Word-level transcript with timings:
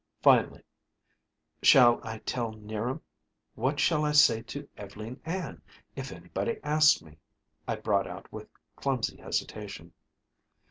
Finally, 0.23 0.63
"Shall 1.61 1.99
I 2.01 2.17
tell 2.17 2.53
'Niram 2.53 3.03
What 3.53 3.79
shall 3.79 4.03
I 4.03 4.13
say 4.13 4.41
to 4.41 4.67
Ev'leen 4.75 5.21
Ann? 5.25 5.61
If 5.95 6.11
anybody 6.11 6.57
asks 6.63 7.03
me" 7.03 7.19
I 7.67 7.75
brought 7.75 8.07
out 8.07 8.33
with 8.33 8.49
clumsy 8.75 9.17
hesitation. 9.17 9.93